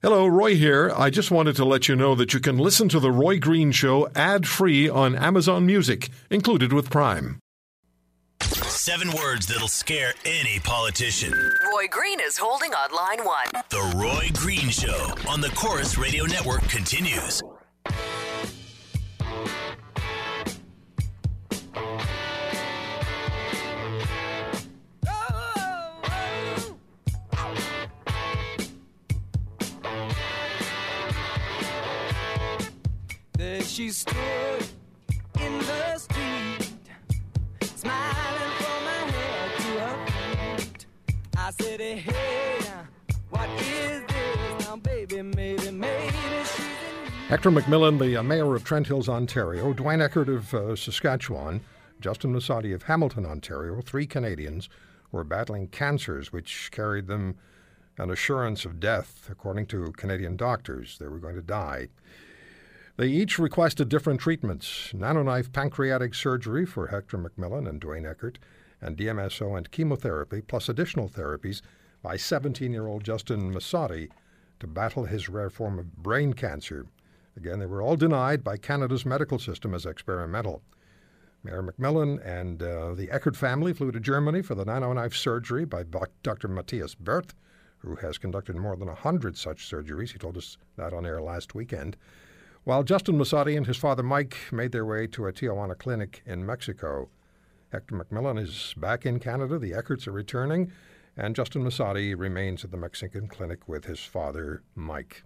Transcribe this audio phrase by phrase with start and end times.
[0.00, 0.92] Hello, Roy here.
[0.96, 3.72] I just wanted to let you know that you can listen to The Roy Green
[3.72, 7.40] Show ad free on Amazon Music, included with Prime.
[8.40, 11.32] Seven words that'll scare any politician.
[11.32, 13.48] Roy Green is holding on line one.
[13.70, 17.42] The Roy Green Show on the Corus Radio Network continues.
[33.78, 34.66] She stood
[35.40, 36.68] in the street,
[37.62, 40.06] smiling from her head to her
[40.56, 40.86] feet.
[41.36, 42.58] I said, hey,
[43.30, 44.66] what is this?
[44.66, 46.12] Now, baby, maybe, maybe.
[47.28, 51.60] Hector McMillan, the uh, mayor of Trent Hills, Ontario, Dwayne Eckert of uh, Saskatchewan,
[52.00, 54.68] Justin Masadi of Hamilton, Ontario, three Canadians
[55.12, 57.36] were battling cancers which carried them
[57.96, 60.98] an assurance of death, according to Canadian doctors.
[60.98, 61.90] They were going to die.
[62.98, 68.40] They each requested different treatments nanoknife pancreatic surgery for Hector McMillan and Dwayne Eckert,
[68.80, 71.62] and DMSO and chemotherapy, plus additional therapies
[72.02, 74.08] by 17 year old Justin Masadi
[74.58, 76.86] to battle his rare form of brain cancer.
[77.36, 80.60] Again, they were all denied by Canada's medical system as experimental.
[81.44, 85.84] Mayor McMillan and uh, the Eckert family flew to Germany for the nanoknife surgery by
[86.24, 86.48] Dr.
[86.48, 87.32] Matthias Birth,
[87.76, 90.10] who has conducted more than 100 such surgeries.
[90.10, 91.96] He told us that on air last weekend.
[92.68, 96.44] While Justin Masadi and his father Mike made their way to a Tijuana clinic in
[96.44, 97.08] Mexico,
[97.72, 100.70] Hector McMillan is back in Canada, the Eckerts are returning,
[101.16, 105.22] and Justin Masadi remains at the Mexican clinic with his father Mike.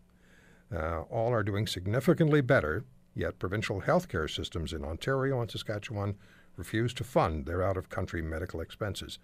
[0.73, 6.15] Uh, all are doing significantly better, yet provincial healthcare systems in Ontario and Saskatchewan
[6.55, 9.19] refuse to fund their out of country medical expenses.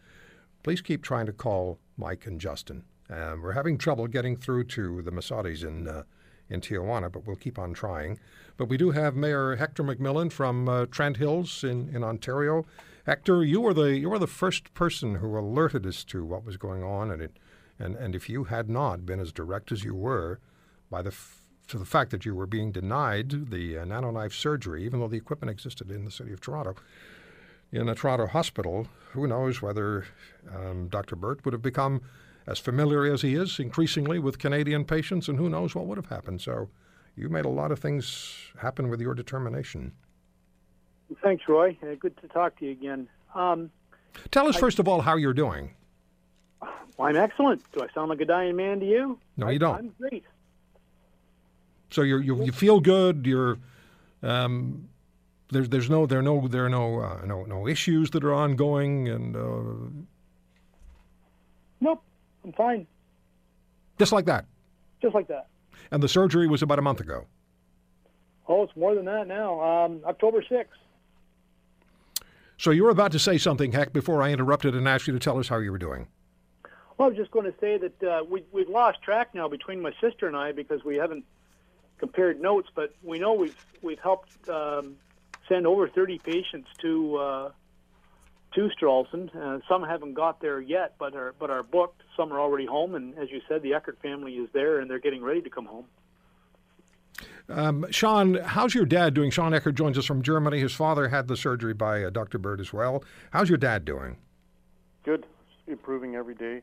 [0.65, 2.83] Please keep trying to call Mike and Justin.
[3.09, 6.03] Uh, we're having trouble getting through to the Masadis in, uh,
[6.51, 8.19] in Tijuana, but we'll keep on trying.
[8.57, 12.67] But we do have Mayor Hector McMillan from uh, Trent Hills in, in Ontario.
[13.07, 16.57] Hector, you were the you were the first person who alerted us to what was
[16.57, 17.39] going on, and it,
[17.79, 20.41] and and if you had not been as direct as you were,
[20.91, 24.85] by the f- to the fact that you were being denied the uh, nanoknife surgery,
[24.85, 26.75] even though the equipment existed in the city of Toronto,
[27.73, 30.07] in a Toronto hospital, who knows whether
[30.55, 31.17] um, Dr.
[31.17, 32.03] Birth would have become
[32.49, 36.07] as familiar as he is increasingly with Canadian patients, and who knows what would have
[36.07, 36.41] happened.
[36.41, 36.69] So,
[37.15, 39.93] you made a lot of things happen with your determination.
[41.23, 41.77] Thanks, Roy.
[41.83, 43.09] Uh, good to talk to you again.
[43.35, 43.71] Um,
[44.31, 45.75] Tell us first of all how you're doing.
[46.61, 47.63] well, I'm excellent.
[47.73, 49.19] Do I sound like a dying man to you?
[49.37, 49.77] No, you don't.
[49.77, 50.25] I'm great.
[51.91, 53.27] So you're, you you feel good.
[53.27, 53.59] You're
[54.23, 54.89] um,
[55.51, 58.35] there's there's no there are no there are no uh, no no issues that are
[58.35, 60.03] ongoing, and uh,
[61.81, 62.03] Nope,
[62.45, 62.87] I'm fine.
[63.99, 64.47] just like that.
[65.03, 65.49] Just like that.
[65.91, 67.27] And the surgery was about a month ago.
[68.49, 69.61] Oh, it's more than that now.
[69.61, 70.67] Um, October 6th.
[72.57, 75.19] So you were about to say something, Heck, before I interrupted and asked you to
[75.21, 76.09] tell us how you were doing.
[76.97, 79.81] Well, I was just going to say that uh, we, we've lost track now between
[79.81, 81.25] my sister and I because we haven't
[81.99, 84.97] compared notes, but we know we've we've helped um,
[85.49, 87.51] send over 30 patients to uh,
[88.55, 89.35] to Stralsund.
[89.35, 92.03] Uh, some haven't got there yet, but are but are booked.
[92.17, 94.99] Some are already home, and as you said, the Eckert family is there, and they're
[94.99, 95.85] getting ready to come home.
[97.49, 99.31] Um, Sean, how's your dad doing?
[99.31, 100.61] Sean Eckert joins us from Germany.
[100.61, 102.39] His father had the surgery by uh, Dr.
[102.39, 103.03] Birth as well.
[103.31, 104.19] How's your dad doing?
[105.05, 105.25] Good,
[105.67, 106.61] improving every day.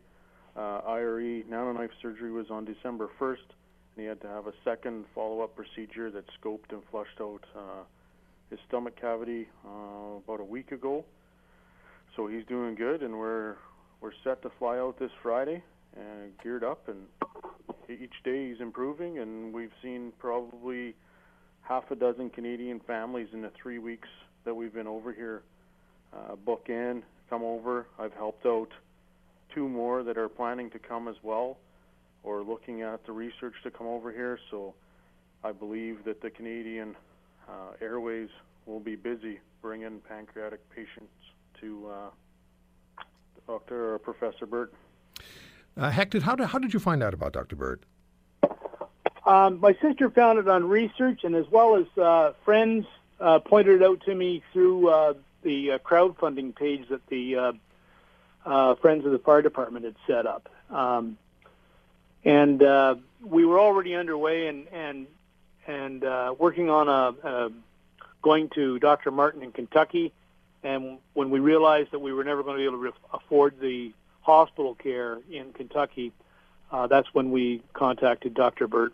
[0.56, 3.48] Uh, IRE nanoknife surgery was on December 1st,
[3.96, 7.84] and he had to have a second follow-up procedure that scoped and flushed out uh,
[8.50, 11.04] his stomach cavity uh, about a week ago.
[12.16, 13.56] So he's doing good, and we're
[14.00, 15.62] we're set to fly out this Friday
[15.98, 16.88] and geared up.
[16.88, 17.08] And
[17.90, 20.96] each day he's improving, and we've seen probably
[21.62, 24.08] half a dozen Canadian families in the three weeks
[24.46, 25.42] that we've been over here
[26.16, 27.88] uh, book in, come over.
[28.00, 28.70] I've helped out
[29.54, 31.58] two more that are planning to come as well,
[32.24, 34.40] or looking at the research to come over here.
[34.52, 34.74] So
[35.44, 36.96] I believe that the Canadian
[37.50, 38.30] uh, Airways
[38.66, 41.12] will be busy bringing pancreatic patients
[41.62, 43.04] to uh,
[43.48, 43.94] Dr.
[43.94, 44.70] or Professor Birth.
[45.78, 47.56] Uh, Heck, did, how, did, how did you find out about Dr.
[47.56, 47.80] Birth?
[49.26, 52.86] Um, my sister found it on research, and as well as uh, friends
[53.20, 57.54] uh, pointed it out to me through uh, the uh, crowdfunding page that the uh,
[58.46, 60.50] uh, Friends of the Fire Department had set up.
[60.70, 61.18] Um,
[62.24, 65.08] and uh, we were already underway and and
[65.68, 67.52] and uh, working on a, a
[68.22, 69.12] going to Dr.
[69.12, 70.14] Martin in Kentucky.
[70.66, 73.60] And when we realized that we were never going to be able to re- afford
[73.60, 76.12] the hospital care in Kentucky,
[76.72, 78.68] uh, that's when we contacted Dr.
[78.68, 78.94] Birth.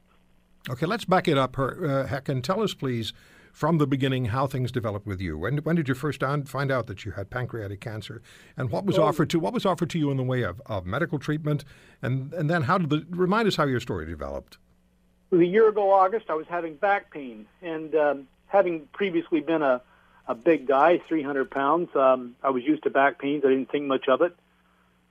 [0.69, 3.13] Okay, let's back it up, uh, Heck, and tell us, please,
[3.53, 5.37] from the beginning, how things developed with you.
[5.37, 8.21] When, when did you first find out that you had pancreatic cancer,
[8.57, 10.61] and what was Well- offered to what was offered to you in the way of,
[10.65, 11.63] of medical treatment,
[12.01, 14.57] and and then how did the remind us how your story developed?
[15.31, 19.39] It was a year ago, August, I was having back pain, and um, having previously
[19.39, 19.81] been a,
[20.27, 23.43] a big guy, 300 pounds, um, I was used to back pains.
[23.45, 24.35] I didn't think much of it.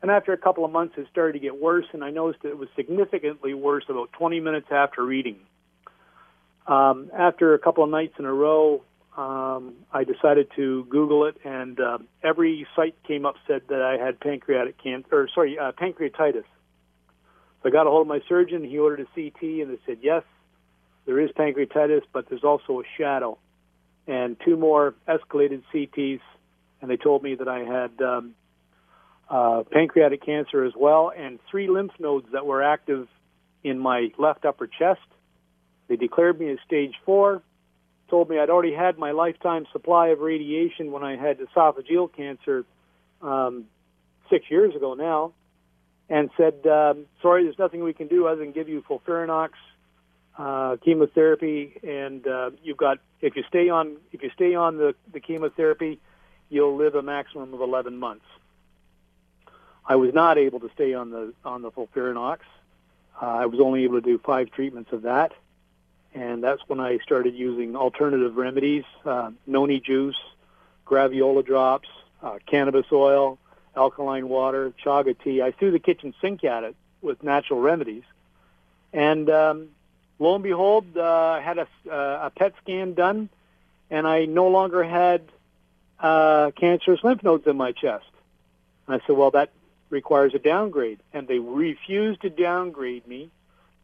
[0.03, 2.57] And after a couple of months, it started to get worse, and I noticed it
[2.57, 5.41] was significantly worse about 20 minutes after eating.
[6.67, 8.83] Um, after a couple of nights in a row,
[9.17, 14.03] um, I decided to Google it, and uh, every site came up said that I
[14.03, 16.45] had pancreatic cancer, or sorry, uh, pancreatitis.
[17.63, 18.65] So I got a hold of my surgeon.
[18.65, 20.23] He ordered a CT, and they said yes,
[21.05, 23.37] there is pancreatitis, but there's also a shadow,
[24.11, 26.21] and two more escalated CTs,
[26.83, 28.35] and they told me that I had um,
[29.29, 33.07] uh, pancreatic cancer as well, and three lymph nodes that were active
[33.63, 35.01] in my left upper chest.
[35.89, 37.43] They declared me as stage four,
[38.09, 42.65] told me I'd already had my lifetime supply of radiation when I had esophageal cancer
[43.23, 43.67] um,
[44.29, 45.35] six years ago now,
[46.09, 49.51] and said, um, "Sorry, there's nothing we can do other than give you FOLFIRINOX,
[50.39, 54.95] uh, chemotherapy, and uh, you've got if you stay on if you stay on the,
[55.13, 56.01] the chemotherapy,
[56.49, 58.25] you'll live a maximum of 11 months."
[59.87, 62.39] I was not able to stay on the on the FOLFIRINOX.
[63.21, 65.33] Uh, I was only able to do five treatments of that,
[66.15, 70.17] and that's when I started using alternative remedies: uh, noni juice,
[70.87, 71.89] graviola drops,
[72.23, 73.39] uh, cannabis oil,
[73.77, 75.43] alkaline water, chaga tea.
[75.43, 78.05] I threw the kitchen sink at it with natural remedies,
[78.93, 79.69] and um,
[80.21, 83.29] lo and behold, uh, I had a, uh, a PET scan done,
[83.91, 85.23] and I no longer had
[85.99, 88.07] uh, cancerous lymph nodes in my chest.
[88.87, 89.51] And I said, well, that
[89.89, 91.01] requires a downgrade.
[91.13, 93.31] And they refused to downgrade me,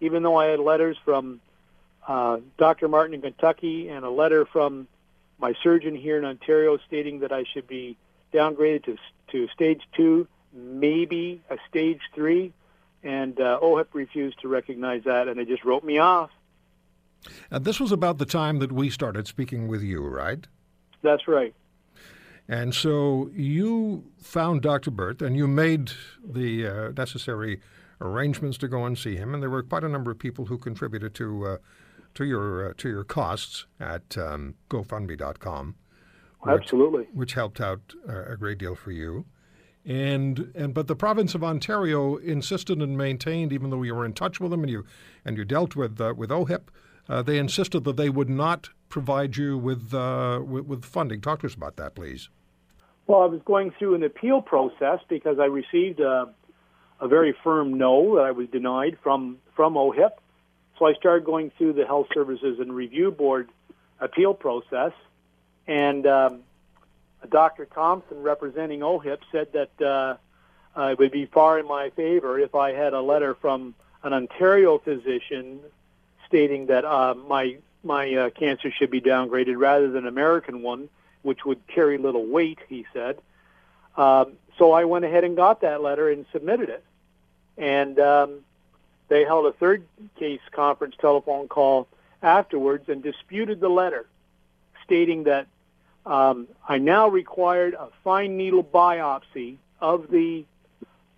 [0.00, 1.40] even though I had letters from
[2.06, 2.86] uh, Dr.
[2.86, 4.86] Martin in Kentucky and a letter from
[5.38, 7.96] my surgeon here in Ontario stating that I should be
[8.32, 8.96] downgraded to,
[9.32, 12.52] to stage two, maybe a stage three.
[13.06, 16.30] And uh, OHIP refused to recognize that, and they just wrote me off.
[17.52, 20.44] And this was about the time that we started speaking with you, right?
[21.02, 21.54] That's right.
[22.48, 24.90] And so you found Dr.
[24.90, 25.92] Birth and you made
[26.24, 27.60] the uh, necessary
[28.00, 29.34] arrangements to go and see him.
[29.34, 31.56] And there were quite a number of people who contributed to uh,
[32.14, 35.74] to your uh, to your costs at um, GoFundMe.com,
[36.40, 37.04] which, Absolutely.
[37.12, 39.26] which helped out uh, a great deal for you.
[39.86, 44.14] And and but the province of Ontario insisted and maintained, even though you were in
[44.14, 44.84] touch with them and you
[45.24, 46.70] and you dealt with uh, with OHIP,
[47.08, 51.20] uh, they insisted that they would not provide you with, uh, with with funding.
[51.20, 52.28] Talk to us about that, please.
[53.06, 56.34] Well, I was going through an appeal process because I received a,
[57.00, 60.18] a very firm no that I was denied from from OHIP.
[60.78, 63.50] So I started going through the Health Services and Review Board
[64.00, 64.92] appeal process,
[65.68, 66.40] and um,
[67.26, 67.66] Dr.
[67.66, 70.16] Thompson, representing OHIP, said that uh,
[70.78, 74.12] uh, it would be far in my favor if I had a letter from an
[74.12, 75.60] Ontario physician
[76.26, 80.88] stating that uh, my my uh, cancer should be downgraded rather than an American one
[81.22, 83.18] which would carry little weight, he said.
[83.96, 86.84] Um, so I went ahead and got that letter and submitted it.
[87.58, 88.44] And um,
[89.08, 89.84] they held a third
[90.18, 91.88] case conference telephone call
[92.22, 94.06] afterwards and disputed the letter,
[94.84, 95.46] stating that
[96.06, 100.44] um, I now required a fine needle biopsy of the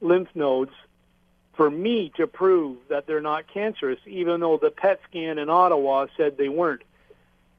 [0.01, 0.73] lymph nodes
[1.55, 6.07] for me to prove that they're not cancerous, even though the PET scan in Ottawa
[6.17, 6.83] said they weren't.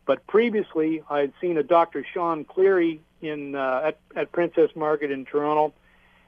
[0.06, 2.04] But previously, I had seen a Dr.
[2.14, 5.74] Sean Cleary in uh, at, at Princess Margaret in Toronto,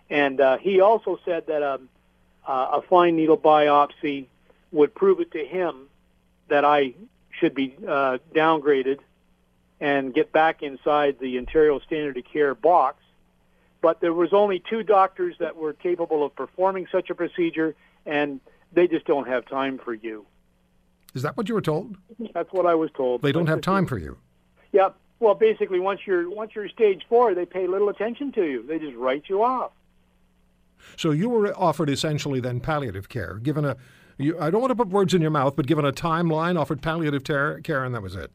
[0.10, 1.90] and uh, he also said that um,
[2.46, 4.26] uh, a fine needle biopsy
[4.72, 5.88] would prove it to him
[6.50, 6.94] that I
[7.32, 9.00] should be uh, downgraded
[9.82, 13.04] and get back inside the Ontario Standard of Care box.
[13.82, 18.40] But there was only two doctors that were capable of performing such a procedure, and
[18.72, 20.26] they just don't have time for you.
[21.16, 21.98] Is that what you were told?
[22.34, 23.24] That's what I was told.
[23.24, 24.18] They don't have time for you.
[24.72, 24.90] Yeah.
[25.20, 28.66] Well, basically, once you're once you're stage four, they pay little attention to you.
[28.66, 29.72] They just write you off.
[30.96, 33.78] So you were offered essentially then palliative care, given a.
[34.18, 36.82] You, I don't want to put words in your mouth, but given a timeline, offered
[36.82, 38.32] palliative ter- care, and that was it.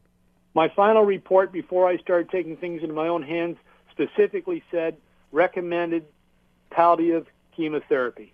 [0.53, 3.57] My final report before I started taking things into my own hands
[3.91, 4.97] specifically said
[5.31, 6.05] recommended
[6.69, 8.33] palliative chemotherapy.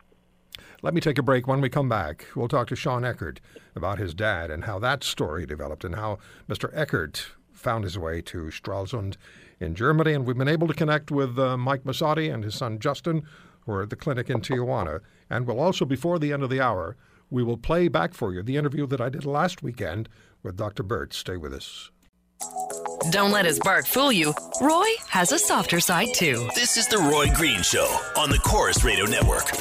[0.81, 1.47] Let me take a break.
[1.47, 3.39] When we come back, we'll talk to Sean Eckert
[3.75, 6.69] about his dad and how that story developed and how Mr.
[6.73, 9.15] Eckert found his way to Stralsund
[9.59, 10.13] in Germany.
[10.13, 13.23] And we've been able to connect with uh, Mike Massotti and his son Justin,
[13.61, 14.99] who are at the clinic in Tijuana.
[15.29, 16.97] And we'll also, before the end of the hour,
[17.29, 20.09] we will play back for you the interview that I did last weekend
[20.43, 20.83] with Dr.
[20.83, 21.13] Birth.
[21.13, 21.91] Stay with us.
[23.11, 24.33] Don't let his bark fool you.
[24.61, 26.49] Roy has a softer side too.
[26.55, 27.85] This is The Roy Green Show
[28.17, 29.51] on the Corus Radio Network.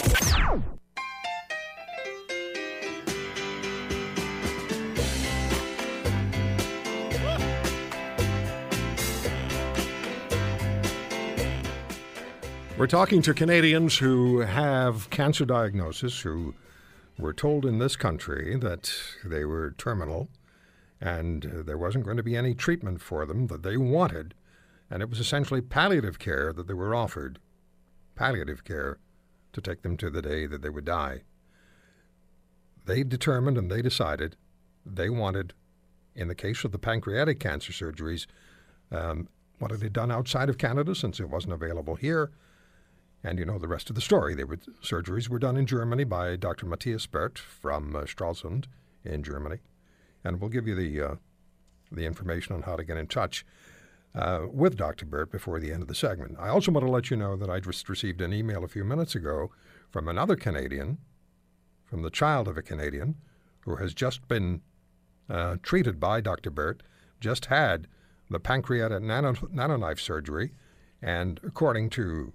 [12.78, 16.54] We're talking to Canadians who have cancer diagnosis, who
[17.18, 18.92] were told in this country that
[19.24, 20.28] they were terminal
[21.02, 24.34] and there wasn't going to be any treatment for them that they wanted,
[24.88, 27.40] and it was essentially palliative care that they were offered.
[28.14, 28.98] Palliative care
[29.52, 31.22] to take them to the day that they would die.
[32.86, 34.36] They determined and they decided
[34.86, 35.54] they wanted,
[36.14, 38.26] in the case of the pancreatic cancer surgeries,
[38.92, 39.28] um,
[39.58, 42.30] wanted it done outside of Canada since it wasn't available here.
[43.24, 44.36] And you know the rest of the story.
[44.36, 46.66] They were, surgeries were done in Germany by Dr.
[46.66, 48.66] Matthias Birth from uh, Stralsund
[49.04, 49.58] in Germany.
[50.24, 51.14] And we'll give you the, uh,
[51.90, 53.44] the information on how to get in touch
[54.14, 55.06] uh, with Dr.
[55.06, 56.36] Birth before the end of the segment.
[56.38, 58.84] I also want to let you know that I just received an email a few
[58.84, 59.50] minutes ago
[59.90, 60.98] from another Canadian,
[61.84, 63.16] from the child of a Canadian,
[63.60, 64.60] who has just been
[65.30, 66.50] uh, treated by Dr.
[66.50, 66.78] Birth,
[67.20, 67.86] just had
[68.28, 70.52] the pancreatic nano, nanoknife surgery,
[71.00, 72.32] and according to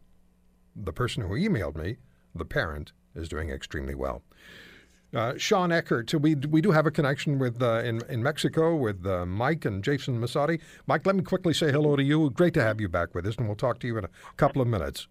[0.75, 1.97] the person who emailed me,
[2.35, 4.21] the parent, is doing extremely well.
[5.13, 9.05] Uh, Sean Eckert, we we do have a connection with uh, in in Mexico with
[9.05, 10.59] uh, Mike and Jason Masati.
[10.85, 12.29] Mike, let me quickly say hello to you.
[12.31, 14.61] Great to have you back with us, and we'll talk to you in a couple
[14.61, 15.07] of minutes.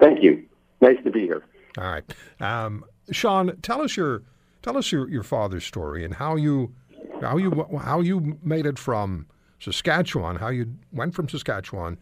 [0.00, 0.44] Thank you.
[0.80, 1.44] Nice to be here.
[1.78, 2.04] All right,
[2.40, 4.22] um, Sean, tell us your
[4.62, 6.74] tell us your, your father's story and how you
[7.20, 9.26] how you how you made it from
[9.60, 11.96] Saskatchewan, how you went from Saskatchewan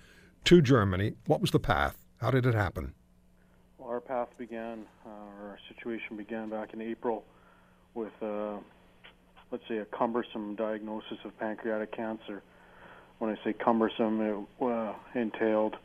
[0.44, 1.14] to Germany.
[1.26, 1.98] What was the path?
[2.20, 2.94] How did it happen?
[3.88, 5.08] Our path began, uh,
[5.42, 7.24] or our situation began back in April
[7.94, 8.58] with, uh,
[9.50, 12.42] let's say, a cumbersome diagnosis of pancreatic cancer.
[13.18, 15.76] When I say cumbersome, it uh, entailed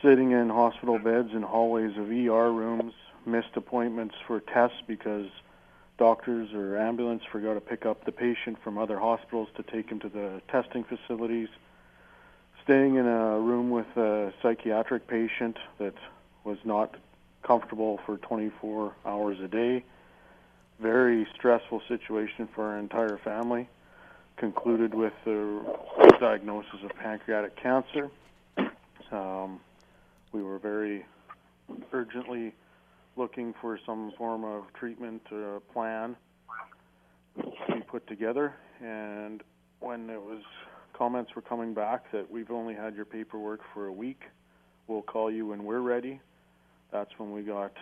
[0.00, 2.94] sitting in hospital beds and hallways of ER rooms,
[3.26, 5.26] missed appointments for tests because
[5.98, 10.00] doctors or ambulance forgot to pick up the patient from other hospitals to take him
[10.00, 11.48] to the testing facilities
[12.64, 15.94] staying in a room with a psychiatric patient that
[16.44, 16.94] was not
[17.42, 19.84] comfortable for 24 hours a day.
[20.80, 23.68] Very stressful situation for our entire family.
[24.36, 25.62] Concluded with the
[26.20, 28.10] diagnosis of pancreatic cancer.
[29.10, 29.60] Um,
[30.32, 31.04] we were very
[31.92, 32.54] urgently
[33.16, 36.14] looking for some form of treatment or plan
[37.36, 38.54] to be put together.
[38.80, 39.42] And
[39.80, 40.42] when it was
[40.98, 44.22] comments were coming back that we've only had your paperwork for a week.
[44.88, 46.20] We'll call you when we're ready.
[46.92, 47.72] That's when we got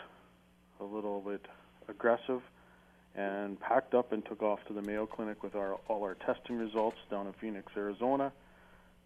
[0.80, 1.46] a little bit
[1.88, 2.42] aggressive
[3.14, 6.58] and packed up and took off to the Mayo Clinic with our all our testing
[6.58, 8.32] results down in Phoenix, Arizona,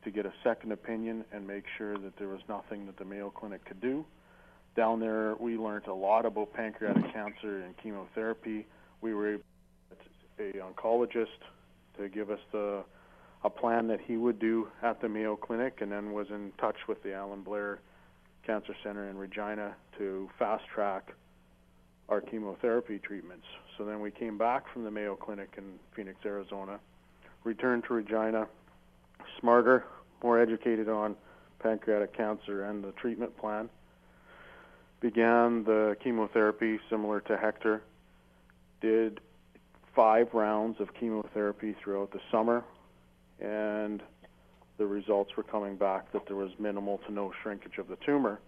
[0.05, 3.31] to get a second opinion and make sure that there was nothing that the Mayo
[3.31, 4.05] Clinic could do.
[4.75, 8.67] Down there, we learned a lot about pancreatic cancer and chemotherapy.
[9.01, 9.43] We were able
[10.39, 11.27] to a oncologist
[11.99, 12.83] to give us the
[13.43, 16.77] a plan that he would do at the Mayo Clinic, and then was in touch
[16.89, 17.81] with the Allan Blair
[18.45, 21.13] Cancer Center in Regina to fast track
[22.09, 23.47] our chemotherapy treatments.
[23.79, 26.81] So then we came back from the Mayo Clinic in Phoenix, Arizona,
[27.45, 28.49] returned to Regina,
[29.39, 29.85] smarter,
[30.23, 31.17] more educated on
[31.61, 33.69] pancreatic cancer and the treatment plan.
[35.01, 37.83] Began the chemotherapy similar to Hector.
[38.81, 39.21] Did
[39.95, 42.65] five rounds of chemotherapy throughout the summer,
[43.41, 44.03] and
[44.81, 48.41] the results were coming back that there was minimal to no shrinkage of the tumor.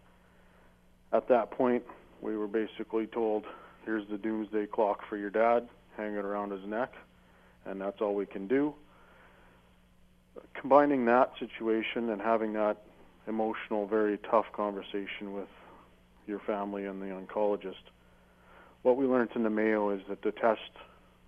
[1.12, 1.83] At that point,
[2.23, 3.45] we were basically told,
[3.85, 6.95] here's the doomsday clock for your dad, hang it around his neck,
[7.67, 8.73] and that's all we can do.
[10.59, 12.79] Combining that situation and having that
[13.29, 15.49] emotional, very tough conversation with
[16.27, 17.91] your family and the oncologist,
[18.81, 20.61] what we learned in the Mayo is that the test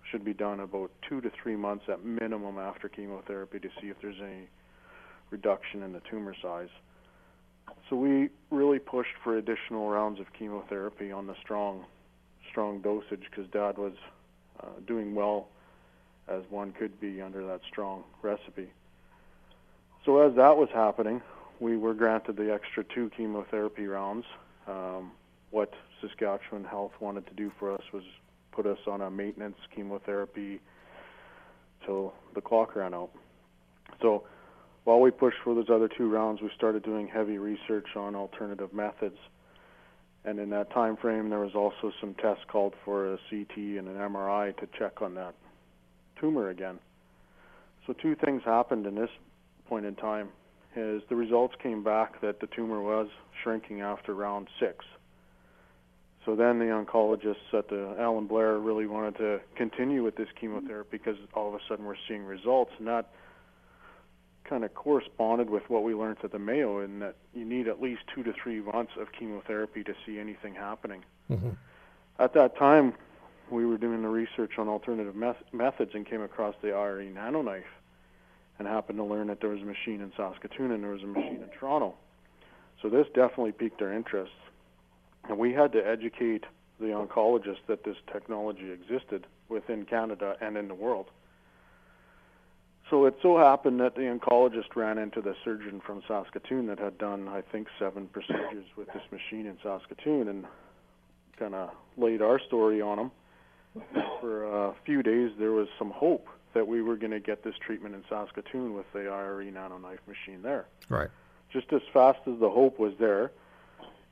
[0.09, 3.97] should be done about two to three months at minimum after chemotherapy to see if
[4.01, 4.47] there's any
[5.31, 6.69] reduction in the tumor size.
[7.89, 11.85] So we really pushed for additional rounds of chemotherapy on the strong,
[12.49, 13.93] strong dosage because Dad was
[14.61, 15.47] uh, doing well
[16.27, 18.69] as one could be under that strong recipe.
[20.05, 21.21] So as that was happening,
[21.59, 24.25] we were granted the extra two chemotherapy rounds.
[24.67, 25.11] Um,
[25.51, 28.03] what Saskatchewan Health wanted to do for us was
[28.51, 30.59] put us on a maintenance chemotherapy
[31.85, 33.11] till the clock ran out.
[34.01, 34.23] So
[34.85, 38.71] while we pushed for those other two rounds, we started doing heavy research on alternative
[38.71, 39.17] methods.
[40.23, 43.87] And in that time frame, there was also some tests called for a CT and
[43.87, 45.35] an MRI to check on that
[46.19, 46.79] tumor again.
[47.85, 49.09] So two things happened in this
[49.67, 50.29] point in time.
[50.75, 53.07] Is the results came back that the tumor was
[53.41, 54.83] shrinking after round six.
[56.25, 60.97] So then the oncologists at the Allan Blair really wanted to continue with this chemotherapy
[60.97, 63.09] because all of a sudden we're seeing results, and that
[64.47, 67.81] kind of corresponded with what we learned at the Mayo in that you need at
[67.81, 71.03] least two to three months of chemotherapy to see anything happening.
[71.29, 71.49] Mm-hmm.
[72.19, 72.93] At that time,
[73.49, 77.63] we were doing the research on alternative meth- methods and came across the IRE nanoknife
[78.57, 81.07] and happened to learn that there was a machine in Saskatoon and there was a
[81.07, 81.95] machine in Toronto.
[82.81, 84.31] So this definitely piqued our interest.
[85.27, 86.45] And we had to educate
[86.79, 91.07] the oncologists that this technology existed within Canada and in the world.
[92.89, 96.97] So it so happened that the oncologist ran into the surgeon from Saskatoon that had
[96.97, 100.45] done, I think, seven procedures with this machine in Saskatoon and
[101.37, 103.11] kind of laid our story on him.
[104.21, 107.55] For a few days, there was some hope that we were going to get this
[107.59, 110.65] treatment in Saskatoon with the IRE nanoknife machine there.
[110.87, 111.09] Right.
[111.51, 113.31] Just as fast as the hope was there,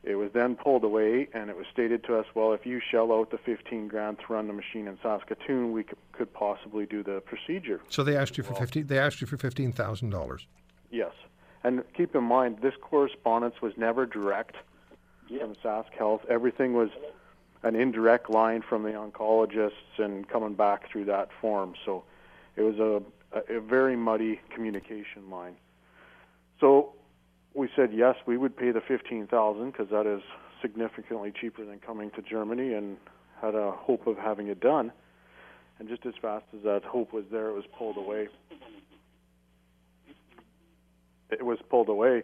[0.04, 3.14] it was then pulled away, and it was stated to us, well, if you shell
[3.14, 7.04] out the 15 grand to run the machine in Saskatoon, we could, could possibly do
[7.04, 7.80] the procedure.
[7.90, 8.82] So they asked you for fifty.
[8.82, 10.46] They asked you for fifteen thousand dollars.
[10.92, 11.12] Yes.
[11.64, 14.58] And keep in mind, this correspondence was never direct
[15.30, 16.22] from Sask Health.
[16.30, 16.90] Everything was
[17.64, 21.74] an indirect line from the oncologists and coming back through that form.
[21.86, 22.04] So
[22.58, 23.02] it was a,
[23.38, 25.56] a, a very muddy communication line.
[26.60, 26.94] So
[27.54, 30.22] we said yes, we would pay the fifteen thousand because that is
[30.62, 32.98] significantly cheaper than coming to Germany, and
[33.42, 34.92] had a hope of having it done.
[35.80, 38.30] And just as fast as that hope was there, it was pulled away.
[41.30, 42.24] It was pulled away.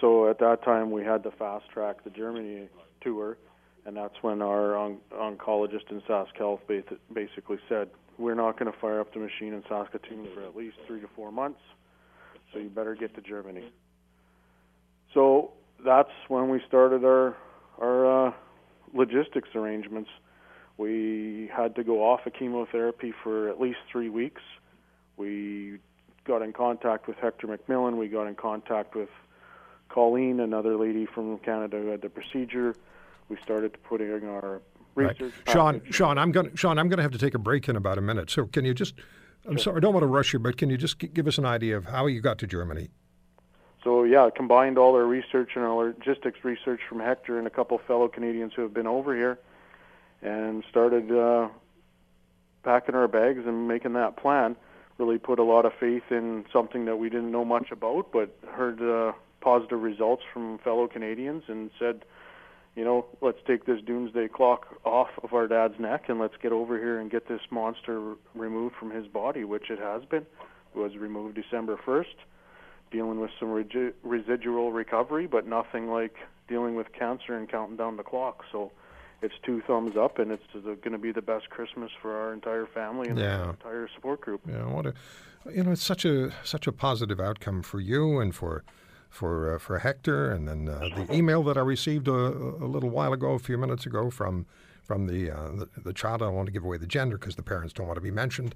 [0.00, 2.68] So at that time, we had to fast track the Germany
[3.00, 3.38] tour,
[3.86, 6.60] and that's when our on- oncologist in Sask Health
[7.12, 10.76] basically said, "We're not going to fire up the machine in Saskatoon for at least
[10.86, 11.60] three to four months,
[12.52, 13.72] so you better get to Germany."
[15.14, 15.52] So
[15.84, 17.36] that's when we started our
[17.80, 18.32] our uh,
[18.92, 20.10] logistics arrangements.
[20.76, 24.42] We had to go off of chemotherapy for at least three weeks.
[25.16, 25.78] We
[26.24, 27.96] got in contact with Hector McMillan.
[27.96, 29.08] We got in contact with
[29.88, 32.74] Colleen, another lady from Canada who had the procedure.
[33.28, 34.60] We started putting our
[34.96, 35.18] Right.
[35.20, 35.34] research.
[35.48, 36.54] Sean, Sean, I'm going.
[36.54, 38.30] Sean, I'm going to have to take a break in about a minute.
[38.30, 38.94] So can you just?
[39.46, 41.44] I'm sorry, I don't want to rush you, but can you just give us an
[41.44, 42.90] idea of how you got to Germany?
[43.84, 47.78] So yeah, combined all our research and our logistics research from Hector and a couple
[47.86, 49.38] fellow Canadians who have been over here,
[50.22, 51.48] and started uh,
[52.62, 54.56] packing our bags and making that plan.
[54.96, 58.34] Really put a lot of faith in something that we didn't know much about, but
[58.48, 62.04] heard uh, positive results from fellow Canadians and said,
[62.76, 66.52] you know, let's take this doomsday clock off of our dad's neck and let's get
[66.52, 70.24] over here and get this monster removed from his body, which it has been.
[70.74, 72.14] It was removed December 1st
[72.94, 76.14] dealing with some regi- residual recovery, but nothing like
[76.48, 78.44] dealing with cancer and counting down the clock.
[78.52, 78.70] So
[79.20, 82.66] it's two thumbs up, and it's going to be the best Christmas for our entire
[82.66, 83.40] family and Yeah.
[83.42, 84.42] our entire support group.
[84.48, 84.94] Yeah, what a,
[85.52, 88.62] you know, it's such a such a positive outcome for you and for
[89.10, 90.30] for uh, for Hector.
[90.30, 93.58] And then uh, the email that I received a, a little while ago, a few
[93.58, 94.46] minutes ago, from
[94.84, 96.22] from the uh, the, the child.
[96.22, 98.10] I don't want to give away the gender because the parents don't want to be
[98.10, 98.54] mentioned.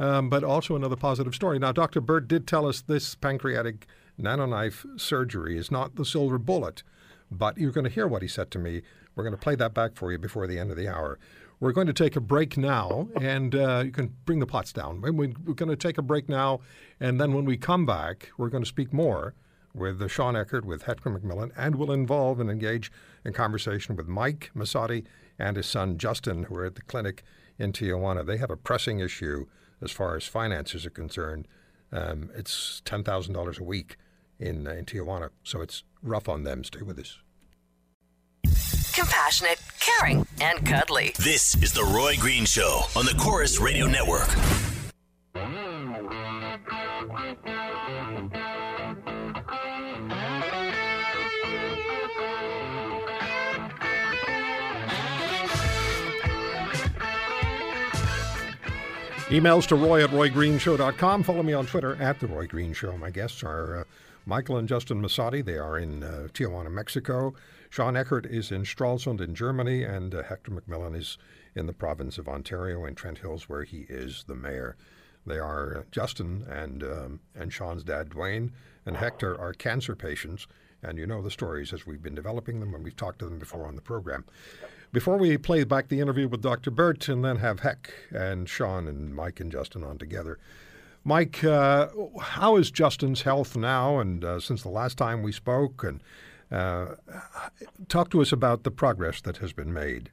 [0.00, 1.58] Um, but also another positive story.
[1.58, 2.00] Now, Dr.
[2.00, 3.86] Birth did tell us this pancreatic
[4.18, 6.82] nanoknife surgery is not the silver bullet,
[7.30, 8.80] but you're going to hear what he said to me.
[9.14, 11.18] We're going to play that back for you before the end of the hour.
[11.60, 15.00] We're going to take a break now, and uh, you can bring the pots down.
[15.02, 16.60] We- we- We're going to take a break now,
[16.98, 19.34] and then when we come back, we're going to speak more
[19.74, 22.90] with uh, Sean Eckert, with Hector McMillan, and we'll involve and engage
[23.26, 25.04] in conversation with Mike Masati
[25.42, 27.24] and his son Justin, who are at the clinic
[27.58, 28.24] in Tijuana.
[28.24, 29.46] They have a pressing issue
[29.82, 31.48] as far as finances are concerned.
[31.90, 33.96] Um, it's ten thousand dollars a week
[34.38, 36.64] in, uh, in Tijuana, so it's rough on them.
[36.64, 37.18] Stay with us.
[38.94, 41.12] Compassionate, caring, and cuddly.
[41.18, 44.28] This is The Roy Green Show on the Corus Radio Network.
[59.32, 61.22] Emails to roy at roygreenshow.com.
[61.22, 62.98] Follow me on Twitter at The Roy Green Show.
[62.98, 63.84] My guests are uh,
[64.26, 65.42] Michael and Justin Masati.
[65.42, 67.32] They are in uh, Tijuana, Mexico.
[67.70, 69.84] Sean Eckert is in Stralsund in Germany.
[69.84, 71.16] And uh, Hector McMillan is
[71.54, 74.76] in the province of Ontario in Trent Hills, where he is the mayor.
[75.24, 78.50] They are uh, Justin and, um, and Sean's dad, Dwayne,
[78.84, 80.46] and Hector are cancer patients
[80.82, 83.38] and you know the stories as we've been developing them, and we've talked to them
[83.38, 84.24] before on the program.
[84.92, 86.70] Before we play back the interview with Dr.
[86.70, 90.38] Birth and then have Heck and Sean and Mike and Justin on together,
[91.02, 91.88] Mike, uh,
[92.20, 95.82] how is Justin's health now and uh, since the last time we spoke?
[95.82, 96.02] And
[96.50, 96.96] uh,
[97.88, 100.10] talk to us about the progress that has been made.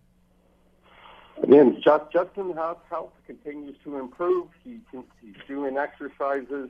[1.43, 4.47] Again, Just, Justin's health, health continues to improve.
[4.63, 4.79] He,
[5.21, 6.69] he's doing exercises.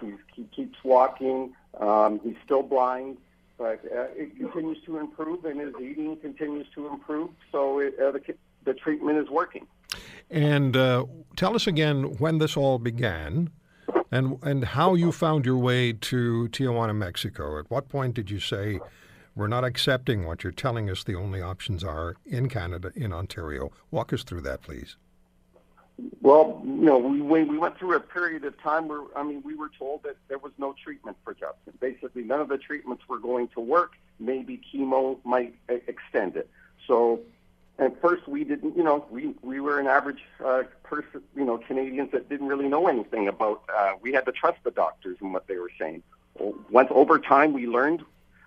[0.00, 1.52] He's, he keeps walking.
[1.80, 3.18] Um, he's still blind,
[3.60, 7.28] but uh, it continues to improve, and his eating continues to improve.
[7.52, 8.22] So it, uh, the,
[8.64, 9.66] the treatment is working.
[10.30, 11.04] And uh,
[11.36, 13.50] tell us again when this all began
[14.10, 17.58] and, and how you found your way to Tijuana, Mexico.
[17.58, 18.80] At what point did you say,
[19.36, 23.70] we're not accepting what you're telling us the only options are in Canada, in Ontario?
[23.90, 24.96] Walk us through that, please.
[26.20, 29.54] Well, you know, we we went through a period of time where I mean, we
[29.54, 31.74] were told that there was no treatment for Justin.
[31.80, 33.92] Basically, none of the treatments were going to work.
[34.18, 36.48] Maybe chemo might extend it.
[36.86, 37.20] So,
[37.78, 38.76] at first, we didn't.
[38.76, 41.22] You know, we we were an average uh, person.
[41.34, 43.62] You know, Canadians that didn't really know anything about.
[43.74, 46.02] Uh, we had to trust the doctors and what they were saying.
[46.70, 48.02] Once over time, we learned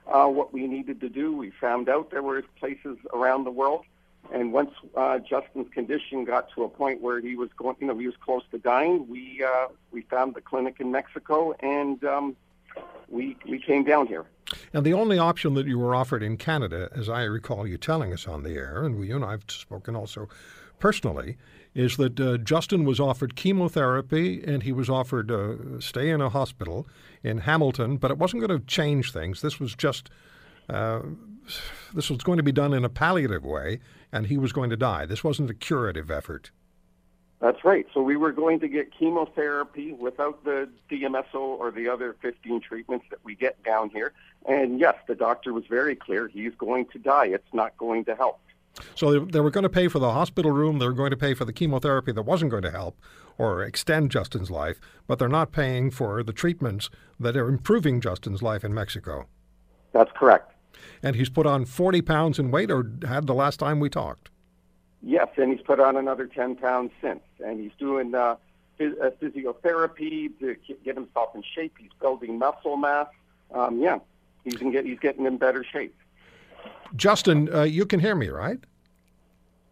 [0.08, 1.36] uh, what we needed to do.
[1.36, 3.86] We found out there were places around the world
[4.32, 7.98] and once uh, Justin's condition got to a point where he was going, you know,
[7.98, 12.36] he was close to dying, we uh, we found the clinic in Mexico, and um,
[13.10, 14.26] we we came down here.
[14.72, 18.14] And the only option that you were offered in Canada, as I recall you telling
[18.14, 20.28] us on the air, and we, you and I have spoken also
[20.80, 21.38] personally,
[21.74, 26.30] is that uh, Justin was offered chemotherapy and he was offered uh, stay in a
[26.30, 26.88] hospital
[27.24, 29.42] in Hamilton, but it wasn't going to change things.
[29.42, 30.10] This was just
[30.70, 31.02] uh,
[31.94, 33.80] this was going to be done in a palliative way,
[34.12, 35.06] and he was going to die.
[35.06, 36.52] This wasn't a curative effort.
[37.40, 37.86] That's right.
[37.94, 43.06] So we were going to get chemotherapy without the DMSO or the other 15 treatments
[43.10, 44.14] that we get down here.
[44.46, 46.30] And yes, the doctor was very clear.
[46.30, 47.26] He's going to die.
[47.26, 48.40] It's not going to help.
[48.96, 50.80] So they, they were going to pay for the hospital room.
[50.80, 52.98] They were going to pay for the chemotherapy that wasn't going to help
[53.38, 58.42] or extend Justin's life, but they're not paying for the treatments that are improving Justin's
[58.42, 59.28] life in Mexico.
[59.92, 60.53] That's correct
[61.02, 64.30] and he's put on 40 pounds in weight or had the last time we talked.
[65.02, 67.22] Yes, and he's put on another 10 pounds since.
[67.44, 68.36] And he's doing uh,
[68.80, 71.76] uh physiotherapy to get himself in shape.
[71.78, 73.08] He's building muscle mass.
[73.54, 74.00] Um, yeah,
[74.44, 75.96] he's, in get, he's getting in better shape.
[76.96, 78.60] Justin, uh, you can hear me, right?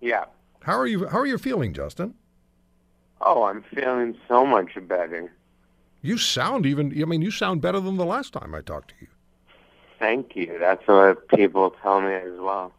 [0.01, 0.25] Yeah.
[0.61, 1.07] How are you?
[1.07, 2.13] How are you feeling, Justin?
[3.21, 5.31] Oh, I'm feeling so much better.
[6.01, 6.91] You sound even.
[6.99, 9.07] I mean, you sound better than the last time I talked to you.
[10.01, 10.57] Thank you.
[10.59, 12.73] That's what people tell me as well.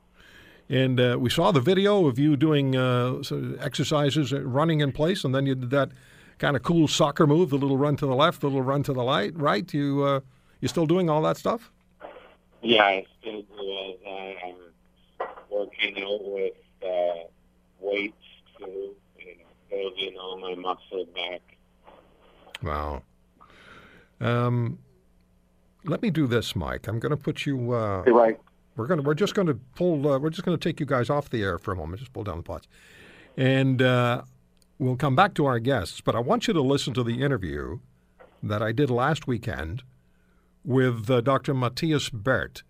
[0.68, 3.22] And uh, we saw the video of you doing uh,
[3.60, 5.90] exercises, uh, running in place, and then you did that
[6.38, 8.92] kind of cool soccer move, the little run to the left, the little run to
[8.92, 9.32] the right.
[9.38, 9.72] Right?
[9.72, 10.20] You uh,
[10.60, 11.70] you still doing all that stuff?
[12.60, 14.34] Yeah, I still do all that.
[14.44, 16.54] I'm working out with
[16.84, 17.28] uh,
[17.78, 18.16] weights
[18.58, 19.38] too, and
[19.70, 21.42] building all my muscle back.
[22.64, 23.02] Wow.
[24.20, 24.78] Um,
[25.84, 26.86] let me do this, Mike.
[26.86, 27.72] I'm going to put you.
[27.72, 28.38] Uh, right.
[28.76, 29.06] We're going to.
[29.06, 30.08] We're just going to pull.
[30.08, 32.00] Uh, we're just going to take you guys off the air for a moment.
[32.00, 32.68] Just pull down the pots,
[33.36, 34.22] and uh,
[34.78, 36.00] we'll come back to our guests.
[36.00, 37.80] But I want you to listen to the interview
[38.42, 39.82] that I did last weekend
[40.64, 41.54] with uh, Dr.
[41.54, 42.62] Matthias Birth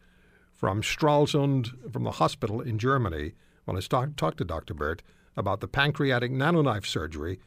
[0.53, 3.33] from Stralsund, from the hospital in Germany.
[3.64, 4.75] When I talked to Dr.
[4.75, 5.03] Birth
[5.37, 7.38] about the pancreatic nanoknife surgery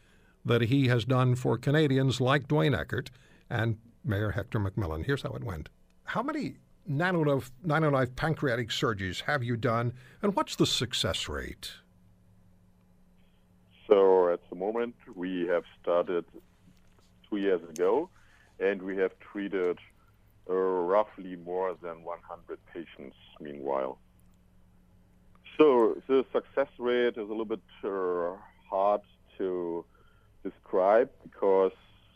[0.45, 3.09] that he has done for Canadians like Dwayne Eckert
[3.49, 5.05] and Mayor Hector McMillan.
[5.05, 5.69] Here's how it went.
[6.03, 6.57] How many
[6.89, 11.71] nanoknife, nanoknife pancreatic surgeries have you done, and what's the success rate?
[13.87, 16.25] So at the moment, we have started
[17.29, 18.09] two years ago,
[18.59, 19.79] and we have treated
[20.49, 23.99] uh, roughly more than 100 patients meanwhile.
[25.57, 28.35] So the success rate is a little bit uh,
[28.69, 29.01] hard
[29.37, 29.85] to
[30.43, 31.71] describe because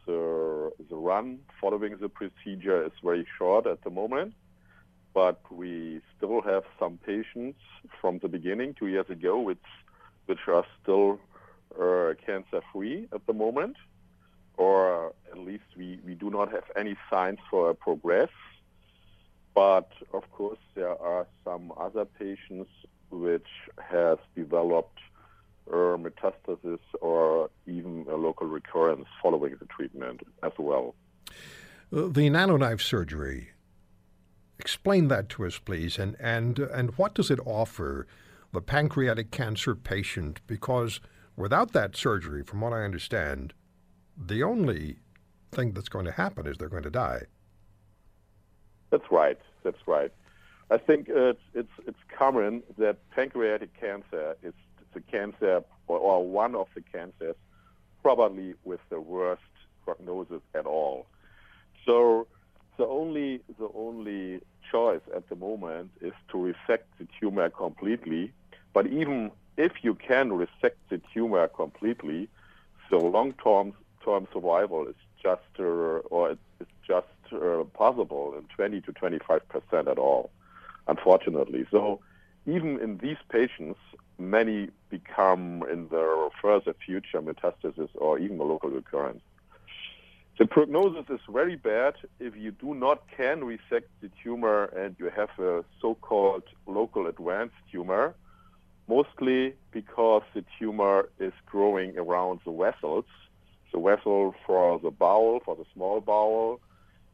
[0.10, 4.34] the, the run following the procedure is very short at the moment,
[5.14, 7.60] but we still have some patients
[8.02, 9.70] from the beginning, two years ago, which,
[10.26, 11.20] which are still
[11.80, 13.76] uh, cancer-free at the moment,
[14.58, 18.34] or at least we, we do not have any signs for a progress.
[19.54, 22.72] But of course, there are some other patients
[23.12, 25.00] which have developed
[25.70, 30.96] or metastasis or even a local recurrence following the treatment as well.
[31.92, 33.50] Uh, the nanoknife surgery,
[34.60, 38.08] explain that to us, please, and, and, and what does it offer
[38.52, 40.42] the pancreatic cancer patient?
[40.48, 41.00] Because
[41.36, 43.54] without that surgery, from what I understand,
[44.18, 44.98] the only
[45.52, 47.24] thing that's going to happen is they're going to die.
[48.92, 49.38] That's right.
[49.64, 50.12] that's right.
[50.72, 54.54] I think it's it's it's common that pancreatic cancer is
[54.94, 57.36] the cancer or, or one of the cancers
[58.02, 59.42] probably with the worst
[59.84, 61.06] prognosis at all.
[61.86, 62.28] So
[62.78, 68.32] the only the only choice at the moment is to resect the tumor completely.
[68.74, 72.30] But even if you can resect the tumor completely,
[72.90, 73.74] the long-term
[74.06, 79.88] term survival is just uh, or it's just uh, possible in 20 to 25 percent
[79.88, 80.32] at all,
[80.88, 81.66] unfortunately.
[81.72, 82.00] So
[82.46, 83.80] even in these patients,
[84.20, 89.22] many become in the further future metastasis or even a local recurrence.
[90.38, 91.96] The prognosis is very bad.
[92.20, 97.56] If you do not can resect the tumor and you have a so-called local advanced
[97.72, 98.16] tumor,
[98.88, 103.06] mostly because the tumor is growing around the vessels,
[103.74, 106.62] the vessel for the bowel, for the small bowel,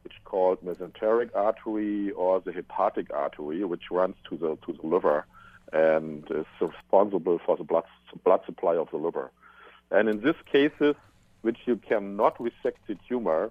[0.04, 5.26] which called mesenteric artery, or the hepatic artery, which runs to the to the liver
[5.72, 7.84] and is responsible for the blood
[8.24, 9.30] blood supply of the liver.
[9.90, 10.94] And in these cases,
[11.42, 13.50] which you cannot resect the tumor,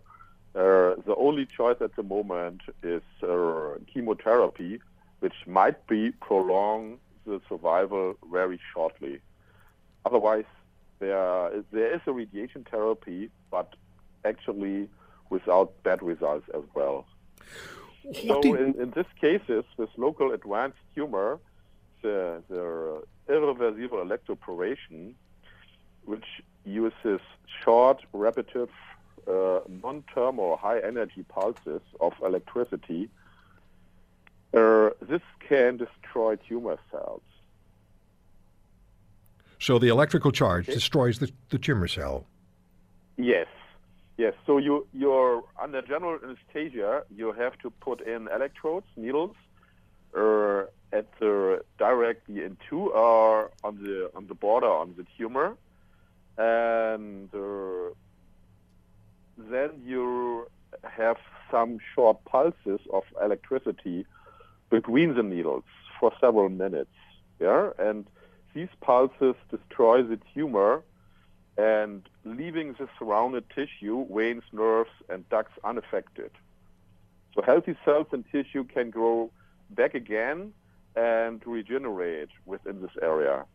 [0.55, 4.79] uh, the only choice at the moment is uh, chemotherapy,
[5.19, 9.19] which might be prolong the survival very shortly.
[10.05, 10.45] Otherwise,
[10.99, 13.73] there there is a radiation therapy, but
[14.23, 14.87] actually
[15.29, 17.05] without bad results as well.
[18.27, 21.39] so in, in these cases, with local advanced tumor,
[22.05, 25.13] the, the irreversible electroporation,
[26.11, 26.29] which
[26.65, 27.21] uses
[27.63, 28.69] short, repetitive,
[29.27, 33.09] uh, non-term or high-energy pulses of electricity,
[34.53, 37.21] uh, this can destroy tumor cells.
[39.59, 40.73] So the electrical charge okay.
[40.73, 42.25] destroys the, the tumor cell.
[43.17, 43.47] Yes,
[44.17, 44.33] yes.
[44.45, 47.03] So you you're under general anesthesia.
[47.19, 49.35] You have to put in electrodes, needles,
[50.15, 50.65] uh,
[50.95, 55.57] at the directly into or on the on the border on the tumor,
[56.37, 57.93] and uh,
[59.37, 60.47] then you
[60.83, 61.17] have
[61.51, 64.05] some short pulses of electricity
[64.69, 65.63] between the needles
[65.99, 66.95] for several minutes.
[67.39, 68.05] Yeah, and
[68.53, 70.81] these pulses destroy the tumor
[71.57, 76.31] and leaving the surrounded tissue, veins, nerves, and ducts unaffected.
[77.33, 79.29] So healthy cells and tissue can grow
[79.69, 80.53] back again
[80.95, 83.45] and regenerate within this area.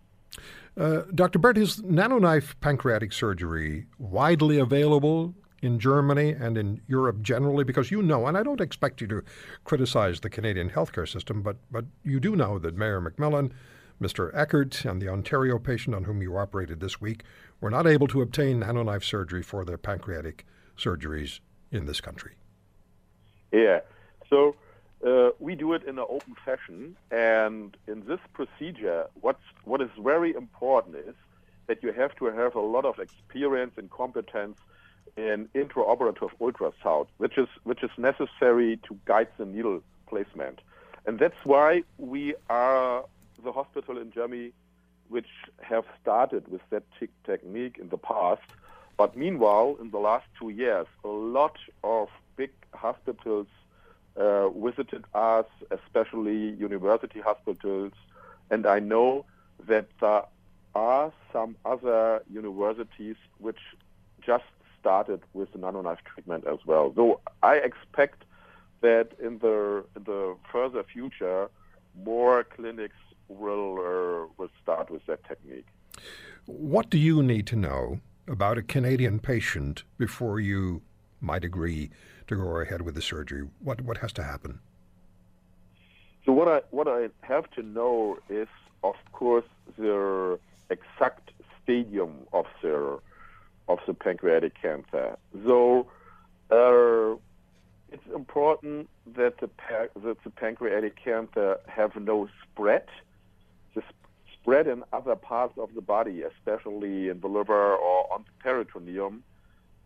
[0.77, 1.39] Uh, Dr.
[1.39, 7.65] Birth, is nanoknife pancreatic surgery widely available in Germany and in Europe generally?
[7.65, 9.23] Because you know, and I don't expect you to
[9.65, 13.53] criticize the Canadian healthcare system, but, but you do know that Mayor McMillan,
[14.01, 14.31] Mr.
[14.35, 17.25] Eckert, and the Ontario patient on whom you operated this week
[17.61, 20.47] were not able to obtain nanoknife surgery for their pancreatic
[20.79, 22.37] surgeries in this country.
[23.53, 23.81] Yeah.
[24.31, 24.55] So
[25.07, 29.91] uh, we do it in an open fashion, and in this procedure, what's what is
[29.99, 31.15] very important is
[31.67, 34.57] that you have to have a lot of experience and competence
[35.17, 40.61] in intraoperative ultrasound, which is which is necessary to guide the needle placement,
[41.07, 43.05] and that's why we are
[43.43, 44.53] the hospital in Germany
[45.09, 45.29] which
[45.61, 46.85] have started with that
[47.25, 48.43] technique in the past.
[48.97, 53.49] But meanwhile, in the last two years, a lot of big hospitals
[54.17, 57.93] uh, visited us, especially university hospitals,
[58.51, 59.25] and I know
[59.69, 60.25] that there
[60.75, 63.59] are some other universities which
[64.25, 64.45] just
[64.81, 66.93] started with the nanoknife treatment as well.
[66.95, 68.25] So I expect
[68.81, 71.51] that in the in the further future,
[72.05, 72.97] more clinics
[73.29, 75.67] will uh, will start with that technique.
[76.47, 80.83] What do you need to know about a Canadian patient before you
[81.21, 81.91] might agree
[82.31, 83.43] to go ahead with the surgery?
[83.61, 84.61] What what has to happen?
[86.25, 88.49] So what I what I have to know is,
[88.83, 90.39] of course, the
[90.71, 93.01] exact stadium of the
[93.69, 95.17] of the pancreatic cancer.
[95.47, 95.87] So
[96.51, 97.17] uh,
[97.93, 99.51] it's important that the
[100.05, 102.87] that the pancreatic cancer have no spread.
[103.75, 103.83] The
[104.35, 109.23] spread in other parts of the body, especially in the liver or on the peritoneum,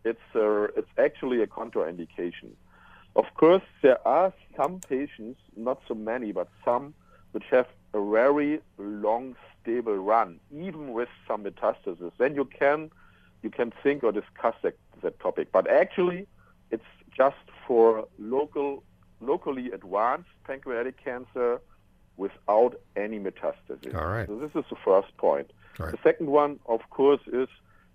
[0.05, 2.51] it's a, it's actually a contraindication.
[3.17, 6.95] Of course, there are some patients, not so many, but some,
[7.33, 12.13] which have a very long, stable run, even with some metastasis.
[12.19, 12.91] Then you can
[13.43, 15.53] you can think or discuss that, that topic.
[15.53, 16.27] But actually,
[16.71, 16.83] it's
[17.15, 17.37] just
[17.67, 18.83] for local,
[19.21, 21.61] locally advanced pancreatic cancer
[22.17, 23.95] without any metastasis.
[23.95, 24.27] All right.
[24.27, 25.53] So this is the first point.
[25.79, 25.93] Right.
[25.93, 27.49] The second one, of course, is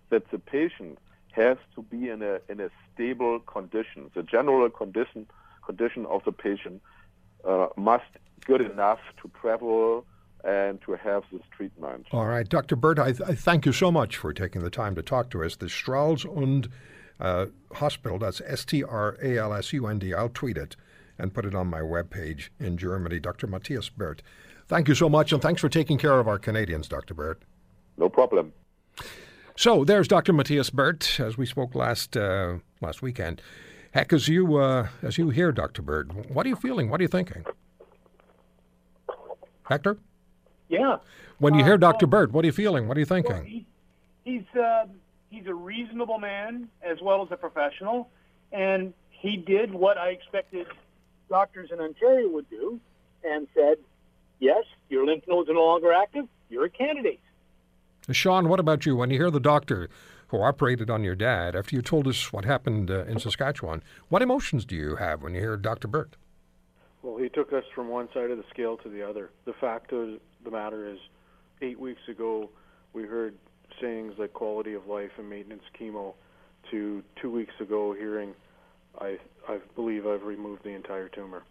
[0.09, 0.99] that the patient
[1.31, 4.09] has to be in a in a stable condition.
[4.15, 5.27] The general condition
[5.65, 6.81] condition of the patient
[7.45, 8.05] uh, must
[8.45, 10.05] good enough to travel
[10.43, 12.07] and to have this treatment.
[12.11, 12.75] All right, Dr.
[12.75, 15.57] Birth, I, I thank you so much for taking the time to talk to us.
[15.57, 16.69] The Stralsund
[17.19, 20.13] uh, Hospital, that's S T R A L S U N D.
[20.13, 20.75] I'll tweet it
[21.17, 23.19] and put it on my webpage in Germany.
[23.19, 23.47] Dr.
[23.47, 24.21] Matthias Birth.
[24.67, 27.13] Thank you so much, and thanks for taking care of our Canadians, Dr.
[27.13, 27.39] Birth.
[27.97, 28.53] No problem.
[29.59, 30.31] So there's Dr.
[30.31, 33.41] Matthias Birth, as we spoke last uh, last weekend.
[33.91, 35.81] Heck, as you uh, as you hear Dr.
[35.81, 36.89] Birth, what are you feeling?
[36.89, 37.43] What are you thinking?
[39.63, 39.97] Hector?
[40.69, 40.99] Yeah.
[41.39, 42.07] When you Uh, hear Dr.
[42.07, 42.87] Birth, what are you feeling?
[42.87, 43.43] What are you thinking?
[43.43, 43.65] He,
[44.23, 44.85] he's uh,
[45.29, 48.09] he's a reasonable man as well as a professional,
[48.53, 50.67] and he did what I expected
[51.27, 52.79] doctors in Ontario would do,
[53.25, 53.75] and said,
[54.39, 56.29] "Yes, your lymph nodes are no longer active.
[56.49, 57.19] You're a candidate."
[58.15, 58.95] Sean, what about you?
[58.95, 59.89] When you hear the doctor
[60.29, 64.21] who operated on your dad, after you told us what happened uh, in Saskatchewan, what
[64.21, 65.87] emotions do you have when you hear Dr.
[65.87, 66.15] Birth?
[67.01, 69.31] Well, he took us from one side of the scale to the other.
[69.45, 70.99] The fact of the matter is,
[71.61, 72.49] eight weeks ago,
[72.93, 73.35] we heard
[73.81, 76.13] sayings like quality of life and maintenance chemo,
[76.71, 78.33] to two weeks ago hearing,
[78.99, 79.17] I,
[79.47, 81.43] I believe I've removed the entire tumor.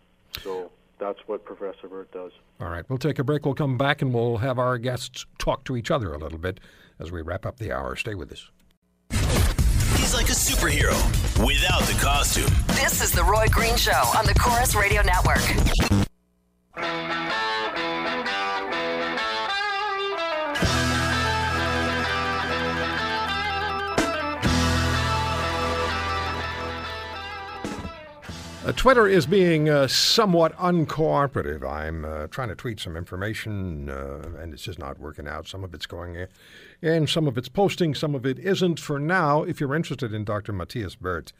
[0.42, 2.33] So that's what Professor Birth does.
[2.61, 3.45] All right, we'll take a break.
[3.45, 6.61] We'll come back and we'll have our guests talk to each other a little bit
[6.99, 7.97] as we wrap up the hour.
[7.97, 8.51] Stay with us.
[9.97, 10.97] He's like a superhero
[11.47, 12.53] without the costume.
[12.69, 16.08] This is The Roy Green Show on the Corus Radio Network.
[28.68, 31.66] Uh, Twitter is being uh, somewhat uncooperative.
[31.66, 35.48] I'm uh, trying to tweet some information, uh, and it's just not working out.
[35.48, 36.28] Some of it's going in,
[36.83, 38.78] and some of it's posting, some of it isn't.
[38.78, 40.52] For now, if you're interested in Dr.
[40.52, 41.33] Matthias Burt,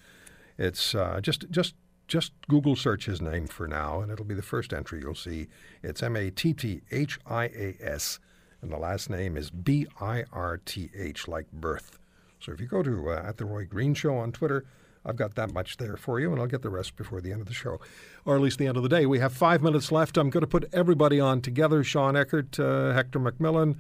[0.57, 1.75] it's uh, just just
[2.07, 5.49] just Google search his name for now, and it'll be the first entry you'll see.
[5.83, 8.21] It's M A T T H I A S,
[8.63, 11.99] and the last name is B I R T H, like birth.
[12.41, 14.65] So if you go to uh, at the Roy Green Show on Twitter,
[15.05, 17.41] I've got that much there for you, and I'll get the rest before the end
[17.41, 17.81] of the show,
[18.25, 19.07] or at least the end of the day.
[19.07, 20.17] We have five minutes left.
[20.17, 23.77] I'm going to put everybody on together: Sean Eckert, uh, Hector McMillan,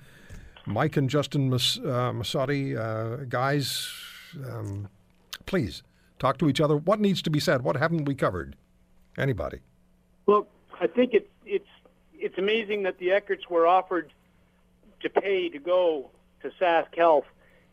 [0.66, 2.76] Mike and Justin Mas- uh, Massotti.
[2.76, 3.90] Uh, guys,
[4.46, 4.88] um,
[5.46, 5.83] please
[6.18, 6.76] talk to each other.
[6.76, 7.62] What needs to be said?
[7.62, 8.57] What haven't we covered?
[9.16, 9.61] Anybody?
[10.26, 10.46] Well,
[10.81, 11.68] I think it's it's
[12.14, 14.12] it's amazing that the Eckerts were offered
[15.00, 16.11] to pay to go
[16.42, 17.24] to Sask Health,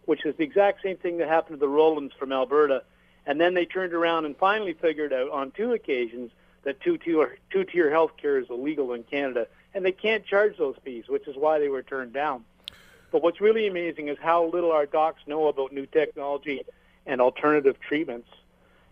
[0.06, 2.84] which is the exact same thing that happened to the Rolands from Alberta,
[3.26, 6.32] and then they turned around and finally figured out on two occasions
[6.64, 11.06] that two-tier two-tier health care is illegal in Canada, and they can't charge those fees,
[11.08, 12.44] which is why they were turned down.
[13.12, 16.64] But what's really amazing is how little our docs know about new technology
[17.06, 18.30] and alternative treatments.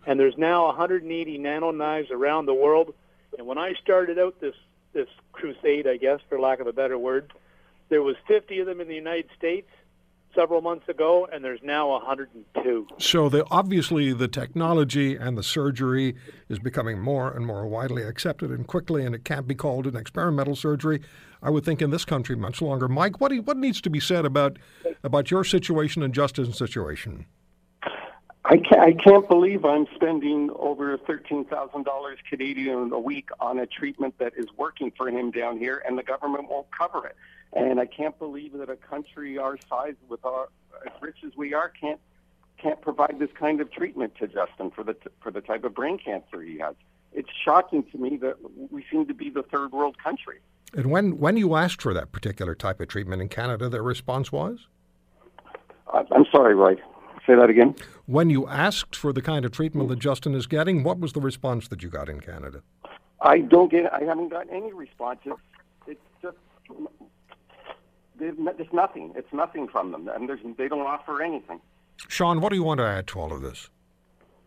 [0.06, 2.94] And there's now 180 nano knives around the world.
[3.36, 4.54] And when I started out this
[4.92, 7.32] this crusade, I guess, for lack of a better word,
[7.88, 9.68] there was 50 of them in the United States
[10.34, 12.86] several months ago, and there's now 102.
[12.98, 16.16] So the, obviously the technology and the surgery
[16.48, 19.96] is becoming more and more widely accepted and quickly, and it can't be called an
[19.96, 21.00] experimental surgery.
[21.42, 22.88] I would think in this country much longer.
[22.88, 24.58] Mike, what do you, what needs to be said about
[25.02, 27.26] about your situation and Justin's situation?
[28.46, 33.58] I can't, I can't believe I'm spending over thirteen thousand dollars Canadian a week on
[33.58, 37.16] a treatment that is working for him down here, and the government won't cover it.
[37.54, 40.48] And I can't believe that a country our size, with our
[40.84, 42.00] as rich as we are, can't
[42.60, 45.98] can't provide this kind of treatment to Justin for the for the type of brain
[45.98, 46.74] cancer he has.
[47.12, 48.36] It's shocking to me that
[48.70, 50.40] we seem to be the third world country.
[50.72, 54.32] And when when you asked for that particular type of treatment in Canada, their response
[54.32, 54.66] was?
[55.92, 56.74] I'm sorry, Roy.
[57.24, 57.76] Say that again.
[58.06, 61.20] When you asked for the kind of treatment that Justin is getting, what was the
[61.20, 62.62] response that you got in Canada?
[63.20, 63.92] I don't get.
[63.92, 65.32] I haven't got any responses.
[65.86, 66.36] It's just
[68.18, 69.12] there's nothing.
[69.16, 71.60] It's nothing from them, and there's they don't offer anything.
[72.08, 73.68] Sean, what do you want to add to all of this?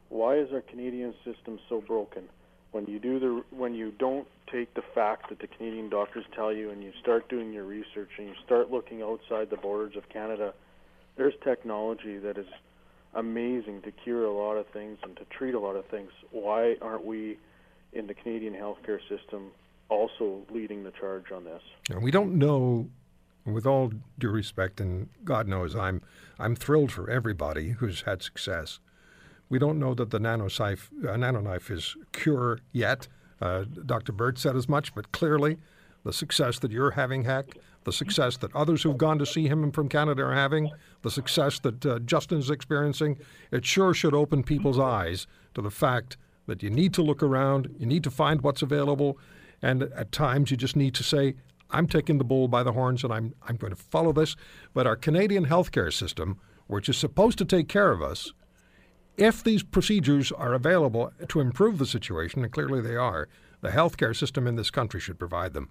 [0.09, 2.23] Why is our Canadian system so broken?
[2.71, 6.53] When you do the when you don't take the fact that the Canadian doctors tell
[6.53, 10.07] you and you start doing your research and you start looking outside the borders of
[10.09, 10.53] Canada,
[11.15, 12.47] there's technology that is
[13.13, 16.11] amazing to cure a lot of things and to treat a lot of things.
[16.31, 17.37] Why aren't we
[17.93, 19.51] in the Canadian healthcare system
[19.89, 21.61] also leading the charge on this?
[21.89, 22.87] And we don't know,
[23.53, 26.01] with all due respect, and God knows I'm
[26.39, 28.79] I'm thrilled for everybody who's had success.
[29.49, 33.07] We don't know that the nanoknife, uh, nanoknife is cure yet.
[33.41, 34.11] Uh, Dr.
[34.11, 35.57] Birth said as much, but clearly,
[36.03, 39.71] the success that you're having, Heck, the success that others who've gone to see him
[39.71, 40.69] from Canada are having,
[41.01, 43.17] the success that uh, Justin's experiencing,
[43.51, 46.17] it sure should open people's eyes to the fact
[46.47, 49.17] that you need to look around, you need to find what's available,
[49.61, 51.35] And at times, you just need to say,
[51.69, 54.35] I'm taking the bull by the horns and I'm, I'm going to follow this.
[54.73, 58.33] But our Canadian healthcare system, which is supposed to take care of us,
[59.17, 63.27] if these procedures are available to improve the situation, and clearly they are,
[63.61, 65.69] the healthcare system in this country should provide them.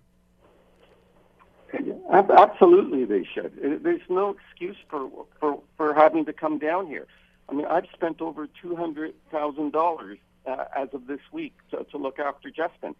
[2.10, 3.82] Absolutely, they should.
[3.82, 7.06] There's no excuse for for for having to come down here.
[7.48, 11.84] I mean, I've spent over two hundred thousand dollars uh, as of this week to,
[11.84, 12.94] to look after Justin.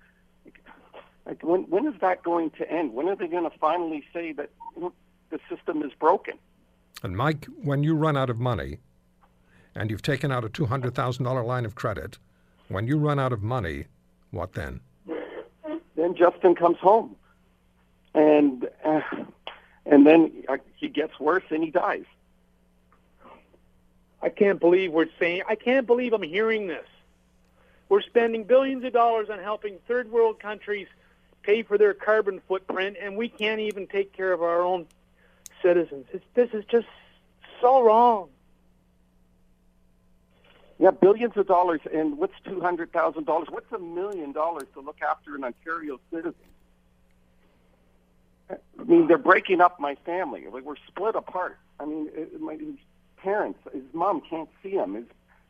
[1.27, 2.95] Like, like, when when is that going to end?
[2.95, 4.51] When are they going to finally say that
[5.31, 6.35] the system is broken?
[7.03, 8.79] And Mike, when you run out of money
[9.75, 12.17] and you've taken out a $200,000 line of credit,
[12.69, 13.85] when you run out of money,
[14.31, 14.81] what then?
[15.95, 17.17] Then Justin comes home,
[18.15, 19.01] and uh,
[19.85, 22.05] and then uh, he gets worse and he dies.
[24.23, 25.43] I can't believe we're saying.
[25.49, 26.87] I can't believe I'm hearing this.
[27.89, 30.89] We're spending billions of dollars on helping third world countries
[31.47, 34.87] pay for their carbon footprint, and we can't even take care of our own
[35.63, 36.05] citizens.
[36.13, 36.89] It's, this is just
[37.61, 38.29] so wrong.
[40.79, 43.49] Yeah, billions of dollars, and what's two hundred thousand dollars?
[43.51, 46.35] What's a million dollars to look after an Ontario citizen?
[48.51, 50.45] I mean, they're breaking up my family.
[50.53, 51.59] Like we're split apart.
[51.81, 52.77] I mean, it, my his
[53.17, 54.95] parents, his mom can't see him.
[54.95, 55.05] His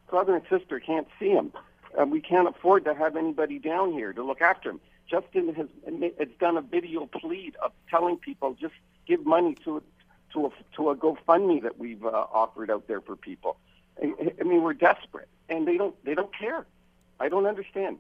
[0.08, 1.52] brother and sister can't see him.
[1.98, 4.80] Uh, we can't afford to have anybody down here to look after him.
[5.08, 5.68] Justin has
[6.18, 8.74] has done a video plea of telling people just
[9.06, 9.82] give money to
[10.32, 13.56] to a to a GoFundMe that we've uh, offered out there for people.
[14.02, 16.66] I, I mean, we're desperate, and they don't they don't care.
[17.20, 17.98] I don't understand.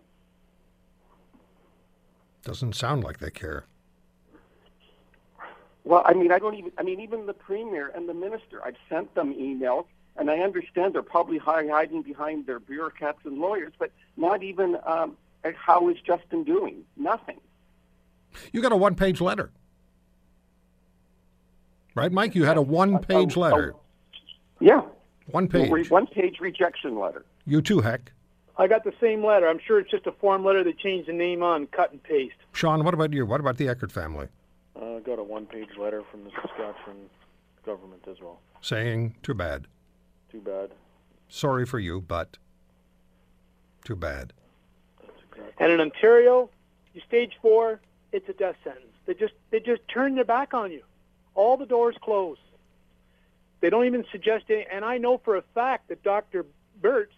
[2.42, 3.64] Doesn't sound like they care.
[5.84, 6.72] Well, I mean, I don't even.
[6.78, 8.60] I mean, even the premier and the minister.
[8.64, 9.86] I've sent them emails,
[10.16, 14.76] and I understand they're probably hi- hiding behind their bureaucrats and lawyers, but not even
[14.84, 15.16] um,
[15.54, 16.84] how is Justin doing?
[16.96, 17.38] Nothing.
[18.52, 19.50] You got a one page letter.
[21.94, 22.34] Right, Mike?
[22.34, 23.74] You had a one page Oh, letter.
[24.60, 24.82] Yeah,
[25.30, 25.90] One page.
[25.90, 27.24] one page rejection letter.
[27.46, 28.12] You too, heck.
[28.58, 29.46] I got the same letter.
[29.48, 32.34] I'm sure it's just a form letter they changed the name on, cut and paste.
[32.52, 33.26] Sean, what about you?
[33.26, 34.28] What about the Eckert family?
[34.74, 37.08] Uh, got a one-page letter from the Saskatchewan
[37.66, 38.40] government as well.
[38.62, 39.66] Saying, too bad.
[40.30, 40.70] Too bad.
[41.28, 42.38] Sorry for you, but
[43.84, 44.32] too bad.
[45.58, 46.50] And in Ontario,
[46.94, 47.80] you stage four,
[48.12, 48.86] it's a death sentence.
[49.06, 50.82] They just they just turn their back on you.
[51.34, 52.38] All the doors close.
[53.60, 54.66] They don't even suggest any.
[54.70, 56.44] And I know for a fact that Dr.
[56.80, 57.08] Birth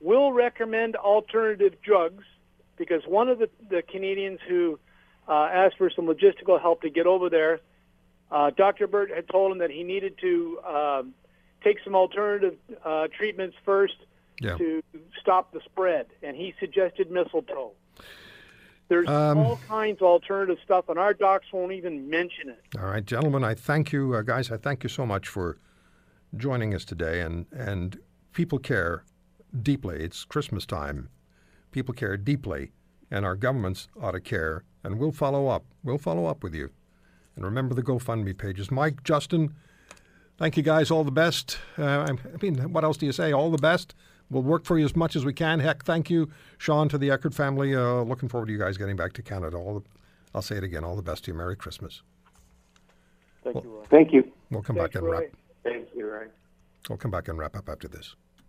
[0.00, 2.24] will recommend alternative drugs
[2.76, 4.78] because one of the, the Canadians who
[5.28, 7.60] uh, asked for some logistical help to get over there,
[8.30, 8.86] uh, Dr.
[8.86, 11.14] Birth had told him that he needed to um,
[11.62, 13.96] take some alternative uh, treatments first
[14.40, 14.56] Yeah.
[14.56, 14.82] to
[15.20, 17.72] stop the spread, and he suggested mistletoe.
[18.88, 22.62] There's Um, all kinds of alternative stuff, and our docs won't even mention it.
[22.78, 24.50] All right, gentlemen, I thank you, uh, guys.
[24.52, 25.58] I thank you so much for
[26.36, 27.20] joining us today.
[27.20, 27.98] And and
[28.32, 29.04] people care
[29.62, 29.96] deeply.
[30.04, 31.08] It's Christmas time.
[31.72, 32.72] People care deeply,
[33.10, 34.62] and our governments ought to care.
[34.84, 35.64] And we'll follow up.
[35.82, 36.70] We'll follow up with you.
[37.34, 38.70] And remember the GoFundMe pages.
[38.70, 39.52] Mike, Justin,
[40.38, 40.92] thank you guys.
[40.92, 41.58] All the best.
[41.76, 43.32] Uh, I I mean, what else do you say?
[43.32, 43.94] All the best.
[44.30, 45.60] We'll work for you as much as we can.
[45.60, 47.74] Heck, thank you, Sean, to the Eckert family.
[47.74, 49.56] Uh, looking forward to you guys getting back to Canada.
[49.56, 49.84] All the,
[50.34, 50.84] I'll say it again.
[50.84, 51.36] All the best to you.
[51.36, 52.02] Merry Christmas.
[53.44, 53.84] Thank you, Roy.
[53.90, 54.32] Thank you.
[54.50, 55.20] We'll come Thanks, back and wrap.
[55.20, 55.30] Roy.
[55.62, 56.30] Thank you, right.
[56.88, 58.16] We'll come back and wrap up after this.